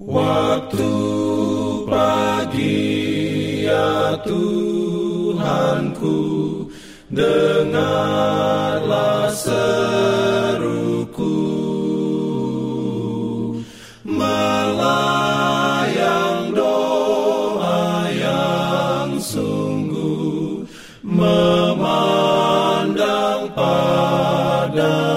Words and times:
Waktu 0.00 0.88
pagi 1.84 2.88
ya 3.68 4.16
Tuhanku 4.24 6.16
Dengarlah 7.12 8.08
seruku. 9.28 9.76
Melayang 14.08 15.36
doa 16.56 18.08
yang 18.08 19.20
sungguh 19.20 20.64
Memandang 21.04 22.24
padamu 23.52 25.09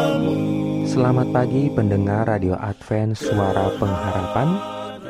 Selamat 1.04 1.35
pagi 1.35 1.67
pendengar 1.67 2.31
Radio 2.31 2.55
Advent 2.55 3.20
Suara 3.20 3.75
Pengharapan. 3.75 4.55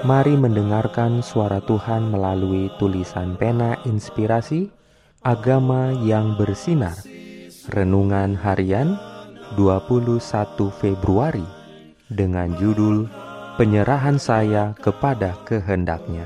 Mari 0.02 0.34
mendengarkan 0.34 1.22
suara 1.22 1.62
Tuhan 1.62 2.10
melalui 2.10 2.66
tulisan 2.82 3.38
pena 3.38 3.78
inspirasi 3.86 4.74
Agama 5.22 5.94
yang 6.02 6.34
bersinar. 6.34 6.98
Renungan 7.70 8.34
harian 8.34 8.98
21 9.54 10.18
Februari 10.82 11.46
Dengan 12.10 12.58
judul 12.58 13.06
Penyerahan 13.62 14.18
saya 14.18 14.74
kepada 14.82 15.38
kehendaknya 15.46 16.26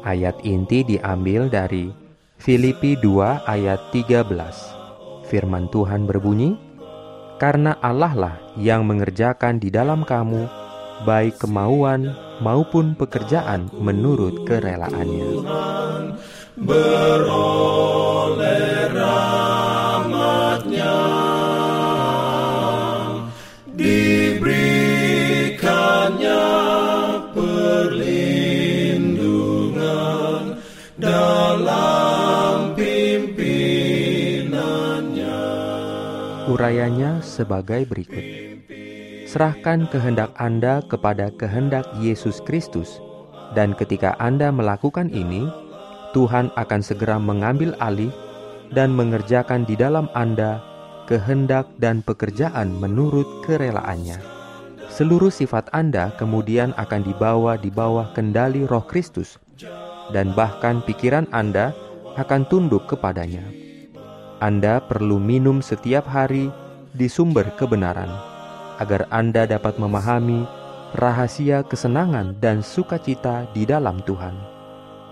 Ayat 0.00 0.40
inti 0.48 0.80
diambil 0.80 1.52
dari 1.52 1.92
Filipi 2.40 2.96
2 2.96 3.52
ayat 3.52 3.84
13 3.92 5.28
Firman 5.28 5.68
Tuhan 5.68 6.08
berbunyi 6.08 6.63
Karena 7.44 7.76
Allah 7.84 8.16
lah 8.16 8.36
yang 8.56 8.88
mengerjakan 8.88 9.60
di 9.60 9.68
dalam 9.68 10.00
kamu 10.00 10.48
baik 11.04 11.44
kemauan 11.44 12.16
maupun 12.40 12.96
pekerjaan 12.96 13.68
menurut 13.84 14.48
kerelaannya. 14.48 15.44
Beroleh 16.56 17.73
Urayanya 36.44 37.24
sebagai 37.24 37.88
berikut 37.88 38.20
serahkan 39.24 39.88
kehendak 39.88 40.30
Anda 40.36 40.84
kepada 40.84 41.32
kehendak 41.34 41.88
Yesus 41.98 42.44
Kristus, 42.44 43.00
dan 43.56 43.72
ketika 43.72 44.12
Anda 44.20 44.52
melakukan 44.52 45.08
ini, 45.08 45.48
Tuhan 46.12 46.52
akan 46.54 46.80
segera 46.84 47.16
mengambil 47.16 47.72
alih 47.80 48.12
dan 48.76 48.92
mengerjakan 48.92 49.64
di 49.64 49.74
dalam 49.74 50.06
Anda 50.12 50.60
kehendak 51.08 51.66
dan 51.80 52.04
pekerjaan 52.04 52.76
menurut 52.76 53.26
kerelaannya. 53.48 54.20
Seluruh 54.92 55.32
sifat 55.32 55.72
Anda 55.72 56.12
kemudian 56.20 56.76
akan 56.76 57.08
dibawa 57.08 57.56
di 57.56 57.72
bawah 57.72 58.12
kendali 58.12 58.68
Roh 58.68 58.84
Kristus, 58.84 59.40
dan 60.12 60.36
bahkan 60.36 60.84
pikiran 60.84 61.24
Anda 61.32 61.72
akan 62.20 62.46
tunduk 62.46 62.86
kepadanya. 62.86 63.63
Anda 64.42 64.82
perlu 64.82 65.22
minum 65.22 65.62
setiap 65.62 66.06
hari 66.08 66.50
di 66.94 67.10
sumber 67.10 67.50
kebenaran 67.58 68.10
agar 68.78 69.06
Anda 69.10 69.46
dapat 69.46 69.78
memahami 69.78 70.46
rahasia 70.94 71.66
kesenangan 71.66 72.38
dan 72.38 72.62
sukacita 72.62 73.46
di 73.54 73.66
dalam 73.66 74.02
Tuhan. 74.06 74.34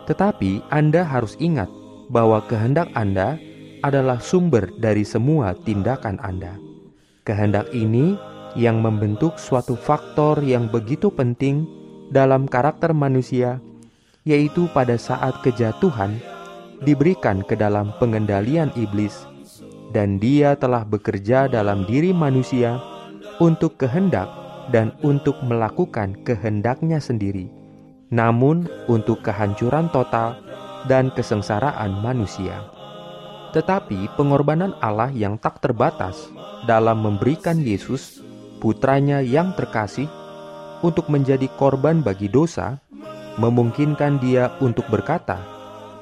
Tetapi 0.07 0.71
Anda 0.71 1.07
harus 1.07 1.39
ingat 1.39 1.71
bahwa 2.11 2.43
kehendak 2.47 2.91
Anda 2.95 3.39
adalah 3.83 4.23
sumber 4.23 4.71
dari 4.79 5.03
semua 5.03 5.55
tindakan 5.67 6.23
Anda. 6.23 6.55
Kehendak 7.23 7.71
ini 7.75 8.19
yang 8.55 8.83
membentuk 8.83 9.39
suatu 9.39 9.79
faktor 9.79 10.43
yang 10.43 10.71
begitu 10.71 11.11
penting 11.11 11.67
dalam 12.11 12.47
karakter 12.47 12.95
manusia, 12.95 13.59
yaitu 14.23 14.71
pada 14.71 14.95
saat 14.99 15.39
kejatuhan 15.43 16.19
diberikan 16.83 17.43
ke 17.47 17.55
dalam 17.55 17.95
pengendalian 17.99 18.71
iblis, 18.75 19.27
dan 19.95 20.17
dia 20.19 20.57
telah 20.57 20.83
bekerja 20.83 21.47
dalam 21.47 21.85
diri 21.85 22.11
manusia 22.11 22.81
untuk 23.39 23.77
kehendak 23.79 24.29
dan 24.71 24.95
untuk 25.03 25.39
melakukan 25.43 26.17
kehendaknya 26.23 27.03
sendiri, 27.03 27.51
namun 28.13 28.71
untuk 28.87 29.21
kehancuran 29.25 29.91
total 29.91 30.39
dan 30.87 31.11
kesengsaraan 31.15 32.03
manusia. 32.03 32.67
Tetapi 33.53 34.17
pengorbanan 34.17 34.73
Allah 34.81 35.13
yang 35.13 35.37
tak 35.37 35.61
terbatas 35.61 36.31
dalam 36.65 37.05
memberikan 37.05 37.61
Yesus, 37.61 38.25
putranya 38.63 39.21
yang 39.21 39.53
terkasih, 39.53 40.09
untuk 40.81 41.07
menjadi 41.13 41.47
korban 41.61 42.03
bagi 42.03 42.27
dosa, 42.33 42.81
memungkinkan 43.39 44.19
dia 44.19 44.57
untuk 44.59 44.89
berkata, 44.89 45.39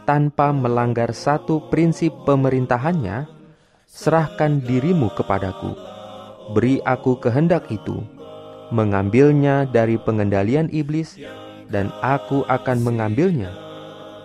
tanpa 0.04 0.52
melanggar 0.54 1.12
satu 1.12 1.68
prinsip 1.72 2.12
pemerintahannya, 2.24 3.26
serahkan 3.86 4.62
dirimu 4.62 5.10
kepadaku 5.14 5.90
beri 6.50 6.82
aku 6.82 7.22
kehendak 7.22 7.70
itu, 7.70 8.02
mengambilnya 8.74 9.70
dari 9.70 9.94
pengendalian 10.02 10.66
iblis, 10.74 11.14
dan 11.70 11.94
aku 12.02 12.42
akan 12.50 12.82
mengambilnya. 12.82 13.54